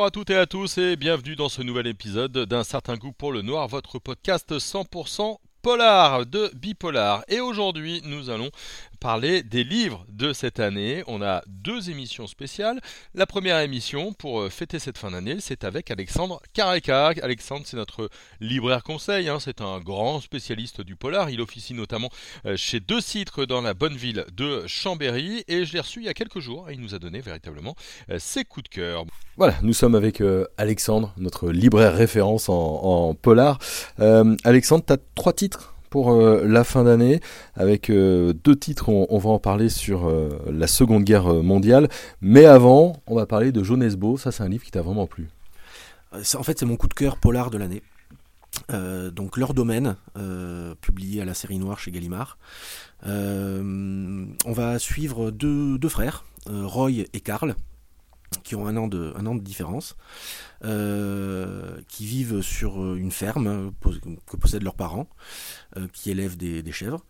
[0.00, 3.12] Bonjour à toutes et à tous et bienvenue dans ce nouvel épisode d'un certain goût
[3.12, 7.22] pour le noir, votre podcast 100% polar de bipolar.
[7.28, 8.48] Et aujourd'hui, nous allons
[9.00, 11.02] parler des livres de cette année.
[11.06, 12.80] On a deux émissions spéciales.
[13.14, 17.12] La première émission pour euh, fêter cette fin d'année, c'est avec Alexandre Carreca.
[17.22, 18.10] Alexandre, c'est notre
[18.40, 19.28] libraire conseil.
[19.28, 19.38] Hein.
[19.40, 21.30] C'est un grand spécialiste du polar.
[21.30, 22.10] Il officie notamment
[22.44, 25.44] euh, chez Deux Citres dans la bonne ville de Chambéry.
[25.48, 27.74] Et je l'ai reçu il y a quelques jours il nous a donné véritablement
[28.10, 29.04] euh, ses coups de cœur.
[29.36, 30.22] Voilà, nous sommes avec
[30.58, 33.58] Alexandre, notre libraire référence en, polar.
[34.44, 35.74] Alexandre, tu as trois titres?
[35.90, 37.20] Pour euh, la fin d'année
[37.54, 38.88] avec euh, deux titres.
[38.88, 41.88] On, va en parler sur euh, la Seconde Guerre mondiale.
[42.20, 44.16] Mais avant, on va parler de Jonesbo.
[44.16, 45.28] Ça, c'est un livre qui t'a vraiment plu.
[46.12, 47.82] En fait, c'est mon coup de cœur polar de l'année.
[49.12, 49.96] donc leur domaine,
[50.80, 52.38] publié à la série noire chez Gallimard.
[53.04, 57.54] on va suivre deux, deux frères, Roy et Karl,
[58.44, 59.96] qui ont un an de, différence,
[60.64, 63.70] euh, qui vivent sur euh, une ferme euh,
[64.26, 65.08] que possèdent leurs parents,
[65.92, 67.04] qui élèvent des, chèvres.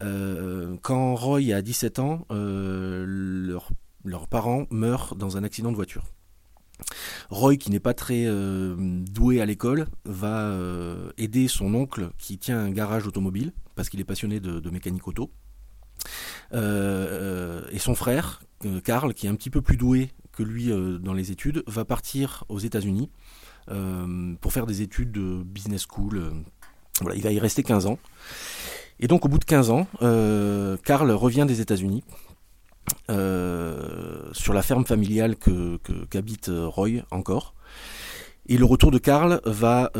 [0.00, 6.04] quand Roy a 17 ans, leurs parents meurent dans un accident de voiture.
[7.30, 8.26] Roy, qui n'est pas très
[8.76, 10.52] doué à l'école, va
[11.16, 15.06] aider son oncle qui tient un garage automobile, parce qu'il est passionné de, de mécanique
[15.06, 15.30] auto.
[16.52, 18.42] et son frère,
[18.82, 21.84] Karl, qui est un petit peu plus doué que lui euh, dans les études, va
[21.84, 23.10] partir aux États-Unis
[23.70, 26.18] euh, pour faire des études de business school.
[26.18, 27.98] Euh, il va y rester 15 ans.
[29.00, 29.86] Et donc au bout de 15 ans,
[30.84, 32.04] Karl revient des États-Unis
[33.08, 35.78] sur la ferme familiale que,
[36.10, 37.54] qu'habite Roy encore.
[38.46, 39.90] Et le retour de Karl va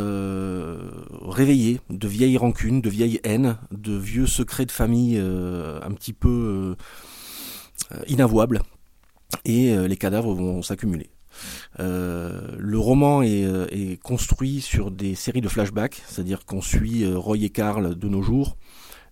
[1.22, 6.76] réveiller de vieilles rancunes, de vieilles haines, de vieux secrets de famille un petit peu
[8.06, 8.62] inavouables
[9.44, 11.10] et euh, les cadavres vont s'accumuler.
[11.80, 17.38] Euh, le roman euh, est, construit sur des séries de flashbacks, c'est-à-dire qu'on suit Roy
[17.38, 18.56] et Carl de nos jours,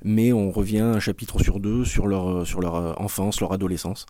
[0.05, 4.07] mais on revient un chapitre sur deux sur leur, enfance, leur adolescence.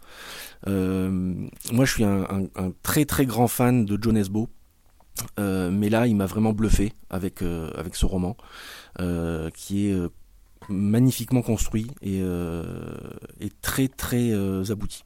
[0.66, 2.48] moi, je suis un,
[2.82, 4.48] très très grand fan de John Esbo,
[5.38, 8.36] mais là, il m'a vraiment bluffé avec, ce roman,
[9.54, 9.96] qui est
[10.68, 12.22] magnifiquement construit et
[13.60, 14.32] très très
[14.70, 15.04] abouti.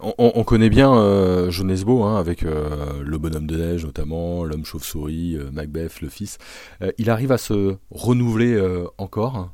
[0.00, 5.36] On, connaît bien euh, Jonesbo hein, avec euh, le bonhomme de neige notamment, l'homme chauve-souris,
[5.36, 6.38] euh, Macbeth, le fils.
[6.82, 8.60] Euh, il arrive à se renouveler
[8.98, 9.50] encore?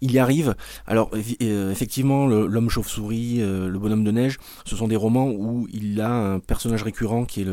[0.00, 0.56] Il y arrive.
[0.88, 1.10] Alors
[1.40, 6.40] effectivement, l'homme chauve-souris, le bonhomme de neige, ce sont des romans où il a un
[6.40, 7.46] personnage récurrent qui est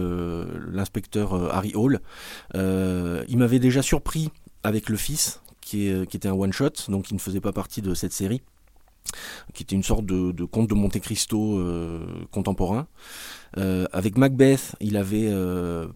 [0.72, 2.00] l'inspecteur Harry Hall.
[2.56, 4.32] il m'avait déjà surpris
[4.64, 7.94] avec le fils, qui, qui était un one-shot, donc il ne faisait pas partie de
[7.94, 8.42] cette série
[9.54, 12.88] qui était une sorte de, conte de Monte Cristo euh, contemporain.
[13.58, 15.88] Euh, avec Macbeth, il avait euh,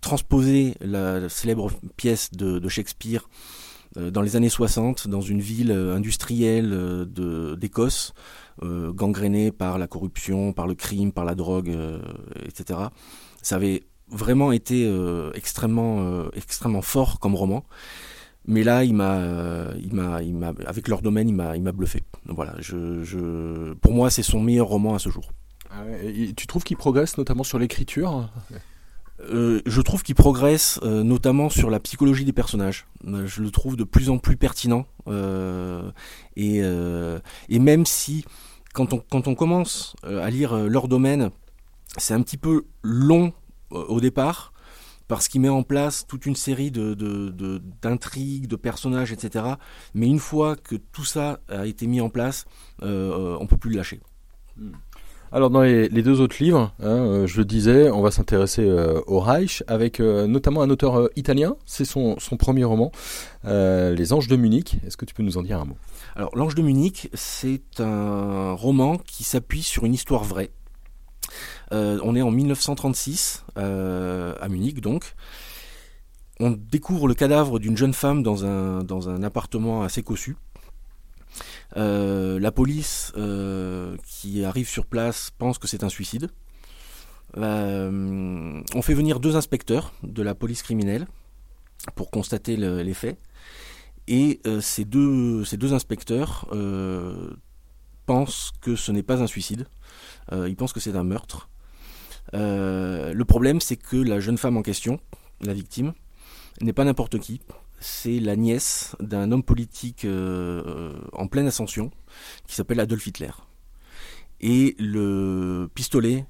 [0.00, 3.28] transposé la célèbre pièce de, Shakespeare
[3.94, 7.06] dans les années 60 dans une ville industrielle
[7.56, 8.12] d'Écosse,
[8.62, 11.74] gangrénée par la corruption, par le crime, par la drogue,
[12.44, 12.80] etc.
[13.40, 14.92] Ça avait vraiment été
[15.34, 17.64] extrêmement, extrêmement fort comme roman.
[18.46, 21.62] Mais là, il m'a, euh, il m'a, il m'a, avec leur domaine, il m'a, il
[21.62, 22.04] m'a bluffé.
[22.26, 25.32] Donc voilà, je, je, pour moi, c'est son meilleur roman à ce jour.
[25.70, 25.82] Ah
[26.36, 28.30] tu trouves qu'il progresse notamment sur l'écriture?
[29.32, 32.86] Euh, je trouve qu'il progresse euh, notamment sur la psychologie des personnages.
[33.04, 34.86] je le trouve de plus en plus pertinent.
[36.36, 38.24] et, et même si,
[38.74, 41.30] quand on, quand on commence à lire leur domaine,
[41.96, 43.32] c'est un petit peu long
[43.70, 44.52] au départ,
[45.08, 46.94] parce qu'il met en place toute une série de,
[47.82, 49.44] d'intrigues, de, personnages, etc.
[49.94, 52.44] Mais une fois que tout ça a été mis en place,
[52.82, 54.00] euh, on peut plus le lâcher.
[54.56, 54.72] Hmm.
[55.32, 59.00] Alors dans les, deux autres livres, hein, euh, je le disais, on va s'intéresser euh,
[59.06, 61.56] au Reich avec euh, notamment un auteur italien.
[61.66, 62.92] C'est son, son, premier roman,
[63.44, 64.78] Les Anges de Munich.
[64.86, 65.76] Est-ce que tu peux nous en dire un mot?
[66.14, 70.50] Alors L'Ange de Munich, c'est un roman qui s'appuie sur une histoire vraie.
[71.72, 75.14] Euh, on est en 1936, euh, à Munich donc.
[76.38, 80.36] On découvre le cadavre d'une jeune femme dans un, appartement assez cossu.
[81.76, 83.12] Euh, la police
[84.06, 86.28] qui arrive sur place pense que c'est un suicide.
[87.36, 91.06] on fait venir deux inspecteurs de la police criminelle
[91.94, 93.18] pour constater les faits.
[94.06, 96.46] Et ces deux inspecteurs
[98.04, 99.68] pensent que ce n'est pas un suicide,
[100.32, 101.48] ils pensent que c'est un meurtre.
[102.34, 105.00] Euh, le problème, c'est que la jeune femme en question,
[105.40, 105.92] la victime,
[106.60, 107.40] n'est pas n'importe qui.
[107.78, 111.90] C'est la nièce d'un homme politique euh, en pleine ascension
[112.46, 113.30] qui s'appelle Adolf Hitler.
[114.40, 116.26] Et le pistolet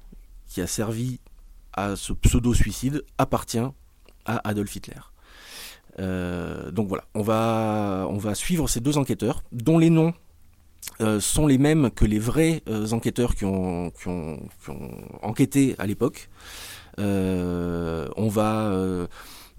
[0.47, 1.19] qui a servi
[1.73, 3.59] à ce pseudo-suicide appartient
[4.25, 4.99] à Adolf Hitler.
[5.97, 7.21] donc voilà, on
[8.17, 10.13] va suivre ces deux enquêteurs, dont les noms
[11.19, 13.91] sont les mêmes que les vrais enquêteurs qui ont,
[15.21, 16.29] enquêté à l'époque.
[16.97, 19.07] on va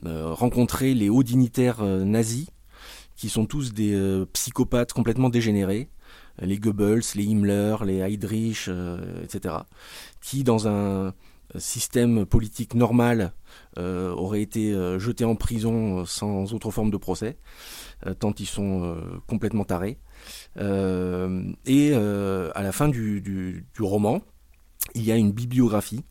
[0.04, 2.48] rencontrer les hauts dignitaires nazis
[3.18, 5.90] qui sont tous des euh, psychopathes complètement dégénérés,
[6.40, 9.56] les Goebbels, les Himmler, les Heydrich, euh, etc.,
[10.22, 11.12] qui dans un
[11.56, 13.32] système politique normal
[13.76, 17.38] euh, auraient été jetés en prison sans autre forme de procès,
[18.20, 19.98] tant ils sont complètement tarés.
[20.56, 24.22] Et à la fin du roman,
[24.94, 26.04] il y a une bibliographie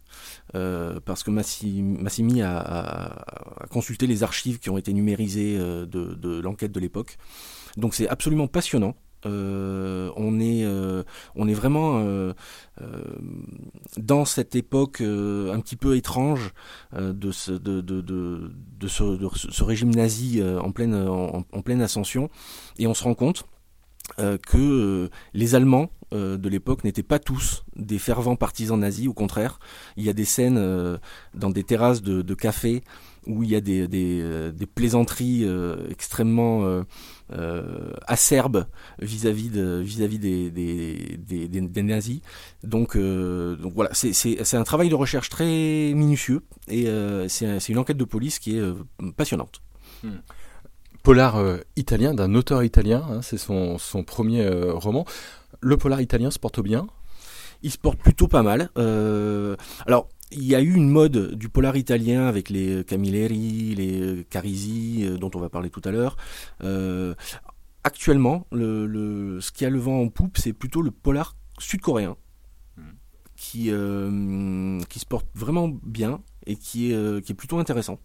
[0.56, 3.26] euh, parce que Massimi, a,
[3.70, 7.18] consulté les archives qui ont été numérisées euh, de, l'enquête de l'époque.
[7.76, 8.96] Donc c'est absolument passionnant.
[9.26, 10.66] Euh, on, est,
[11.36, 12.04] on est vraiment
[13.98, 16.54] dans cette époque un petit peu étrange
[16.94, 22.30] de, ce, de, de, ce, régime nazi en pleine, en, pleine ascension.
[22.78, 23.46] Et on se rend compte
[24.18, 29.60] que les Allemands euh, de l'époque n'étaient pas tous des fervents partisans nazis, au contraire.
[29.98, 30.98] Il y a des scènes euh,
[31.34, 32.82] dans des terrasses de, café
[33.26, 35.46] où il y a des, euh, plaisanteries
[35.90, 36.84] extrêmement
[38.08, 38.68] acerbes
[39.00, 42.22] vis-à-vis vis-à-vis des, nazis.
[42.64, 46.88] Donc, voilà, c'est un travail de recherche très minutieux et
[47.28, 48.64] c'est une enquête de police qui est
[49.18, 49.62] passionnante.
[50.04, 50.20] Hmm.
[51.08, 51.42] Polar
[51.78, 55.06] italien d'un auteur italien, hein, c'est son, premier roman.
[55.62, 56.86] Le polar italien se porte bien?
[57.64, 58.70] Il se porte plutôt pas mal.
[58.78, 59.56] Euh,
[59.86, 65.06] alors, il y a eu une mode du polar italien avec les Camilleri, les Carisi,
[65.06, 66.18] euh, dont on va parler tout à l'heure.
[66.66, 67.16] Euh,
[67.86, 72.18] actuellement, le, ce qui a le vent en poupe, c'est plutôt le polar sud-coréen,
[72.76, 72.82] hmm.
[73.38, 73.72] qui,
[74.90, 77.98] qui se porte vraiment bien et qui est, qui est plutôt intéressant.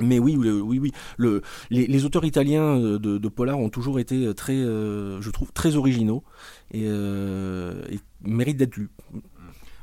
[0.00, 0.92] Mais oui, oui, oui.
[1.16, 5.76] Le, les, auteurs italiens euh, de, polar ont toujours été très, euh, je trouve, très
[5.76, 6.22] originaux
[6.70, 7.82] et, euh,
[8.22, 8.90] méritent d'être lus.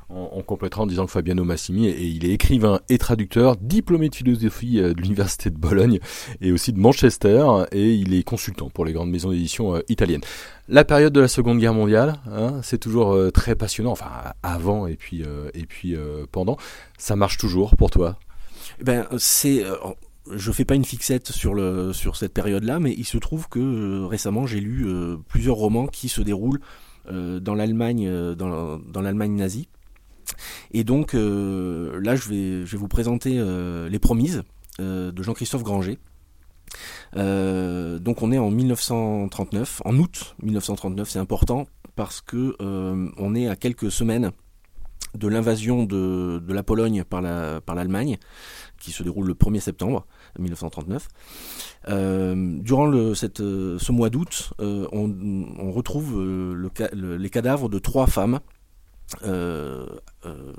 [0.10, 4.16] On, complétera en disant que Fabiano Massimi et il est écrivain et traducteur, diplômé de
[4.16, 6.00] philosophie de l'université de Bologne
[6.40, 10.22] et aussi de Manchester, et il est consultant pour les grandes maisons d'édition italiennes.
[10.68, 13.92] La période de la Seconde Guerre mondiale, hein, c'est toujours très passionnant.
[13.92, 14.12] Enfin,
[14.44, 15.24] avant et puis
[15.56, 15.96] et puis
[16.32, 16.58] pendant,
[17.00, 18.20] ça marche toujours pour toi?
[18.80, 19.76] Eh ben, c'est euh,
[20.32, 23.60] je fais pas une fixette sur le sur cette période-là, mais il se trouve que
[23.60, 26.62] euh, récemment j'ai lu euh, plusieurs romans qui se déroulent
[27.06, 29.68] dans l'Allemagne dans, dans l'Allemagne nazie.
[30.72, 33.44] Et donc là, je vais je vais vous présenter
[33.90, 34.44] Les Promises
[34.80, 36.00] de Jean-Christophe Granger.
[37.14, 41.68] donc on est en 1939, en août 1939, c'est important
[41.98, 42.56] parce que
[43.18, 44.32] on est à quelques semaines
[45.18, 47.54] de l'invasion de, de, la Pologne par l'Allemagne.
[47.54, 47.76] La, par
[48.84, 50.06] qui se déroule le 1er septembre
[50.38, 51.08] 1939.
[51.88, 56.54] Euh, durant le, cette, ce mois d'août, euh, on, retrouve euh,
[56.94, 58.40] le, les cadavres de trois femmes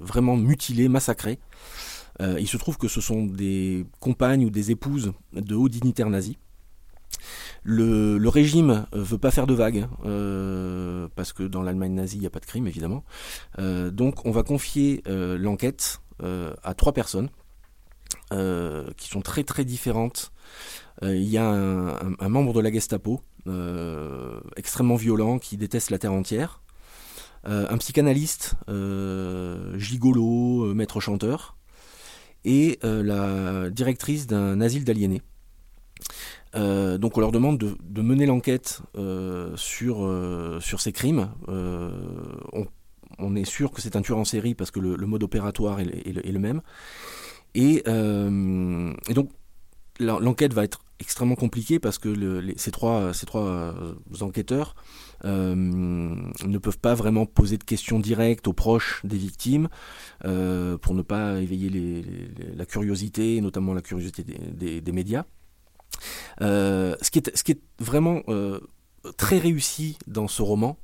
[0.01, 1.39] vraiment mutilées, massacrées.
[2.21, 6.37] il se trouve que ce sont des compagnes ou des épouses de hauts dignitaires nazis.
[7.63, 9.87] Le, le, régime veut pas faire de vagues,
[11.15, 13.05] parce que dans l'Allemagne nazie, il n'y a pas de crime, évidemment.
[13.59, 17.29] donc on va confier l'enquête à trois personnes
[18.33, 20.33] euh, qui sont très très différentes.
[21.03, 25.99] Euh, il y a un, membre de la Gestapo euh, extrêmement violent qui déteste la
[25.99, 26.63] terre entière.
[27.45, 28.55] un psychanalyste
[29.77, 31.57] gigolo, maître chanteur,
[32.45, 35.23] et la directrice d'un asile d'aliénés.
[36.55, 38.81] Donc on leur demande de, mener l'enquête
[39.57, 41.31] sur, sur ces crimes.
[43.19, 46.33] On, est sûr que c'est un tueur en série parce que le, mode opératoire est
[46.33, 46.63] le, même.
[47.57, 49.31] Euh, et, donc,
[49.99, 54.75] l'enquête va être extrêmement compliquée parce que ces trois, ces trois euh, enquêteurs
[55.25, 59.69] euh, ne peuvent pas vraiment poser de questions directes aux proches des victimes
[60.21, 62.05] pour ne pas éveiller
[62.57, 65.25] la curiosité, notamment la curiosité des, médias.
[66.41, 68.23] Ce, qui est, ce qui est vraiment
[69.17, 70.77] très réussi dans ce roman,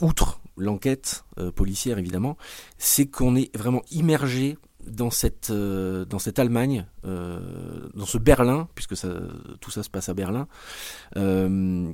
[0.00, 1.24] outre l'enquête
[1.54, 2.36] policière évidemment,
[2.78, 4.58] c'est qu'on est vraiment immergé
[4.90, 6.04] dans cette, euh,
[6.36, 8.94] Allemagne, euh, dans ce Berlin, puisque
[9.60, 10.46] tout ça se passe à Berlin,
[11.16, 11.92] euh,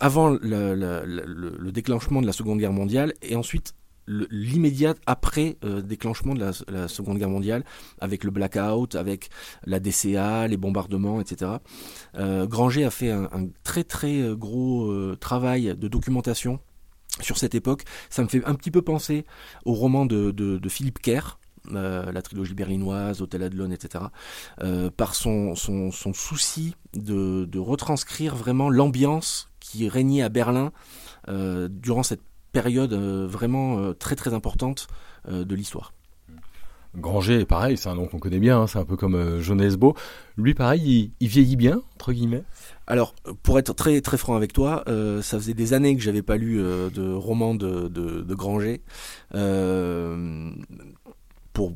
[0.00, 3.74] avant le, déclenchement de la Seconde Guerre mondiale et ensuite
[4.06, 7.64] l'immédiat après déclenchement de la, Seconde Guerre mondiale,
[8.00, 9.30] avec le blackout, avec
[9.64, 11.52] la DCA, les bombardements, etc.
[12.16, 13.28] Granger a fait un,
[13.62, 16.58] très très gros travail de documentation
[17.20, 17.84] sur cette époque.
[18.10, 19.24] Ça me fait un petit peu penser
[19.64, 21.38] au roman de, de, Philippe Kerr,
[21.72, 24.04] euh, la trilogie berlinoise, Hôtel Adlon, etc.,
[24.62, 30.72] euh, par son, son, son souci de, de, retranscrire vraiment l'ambiance qui régnait à Berlin
[31.28, 34.86] euh, durant cette période vraiment très très importante
[35.28, 35.92] de l'histoire.
[36.94, 39.94] Granger, pareil, c'est un nom qu'on connaît bien, hein, c'est un peu comme euh, Jonesbo.
[40.36, 42.42] Lui, pareil, il, vieillit bien, entre guillemets?
[42.86, 46.20] Alors, pour être très très franc avec toi, euh, ça faisait des années que j'avais
[46.20, 48.82] pas lu euh, de roman de, de, Granger.
[51.54, 51.72] pour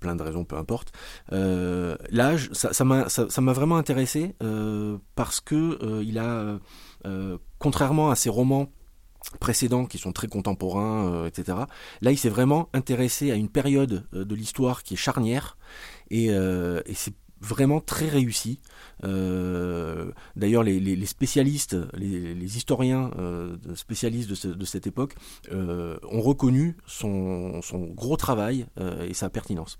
[0.00, 0.92] plein de raisons, peu importe.
[1.30, 4.34] là, ça m'a ça, ça, vraiment intéressé
[5.16, 6.58] parce que il a,
[7.58, 8.70] contrairement à ses romans
[9.40, 11.58] précédents qui sont très contemporains, euh, etc.
[12.00, 15.56] Là, il s'est vraiment intéressé à une période euh, de l'histoire qui est charnière
[16.10, 18.60] et, euh, c'est vraiment très réussi.
[19.02, 23.10] D'ailleurs, les, spécialistes, les, historiens
[23.74, 25.14] spécialistes de, cette époque
[25.52, 27.60] ont reconnu son
[27.92, 28.64] gros travail
[29.06, 29.78] et sa pertinence.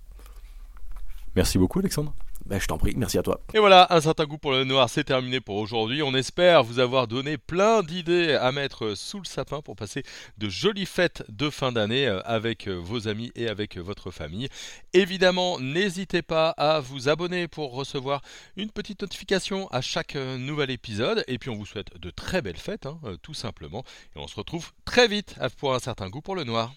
[1.37, 2.15] Merci beaucoup, Alexandre.
[2.47, 3.41] Ben, je t'en prie, merci à toi.
[3.55, 6.03] Et voilà, un certain goût pour le noir, c'est terminé pour aujourd'hui.
[6.03, 10.03] On espère vous avoir donné plein d'idées à mettre sous le sapin pour passer
[10.37, 14.49] de jolies fêtes de fin d'année euh, avec euh, vos amis et avec votre famille.
[14.93, 18.21] Évidemment, n'hésitez pas à vous abonner pour recevoir
[18.57, 21.25] une petite notification à chaque euh, nouvel épisode.
[21.29, 23.85] Et puis on vous souhaite de très belles fêtes, hein, tout simplement.
[24.15, 26.75] Et on se retrouve très vite pour un certain goût pour le noir.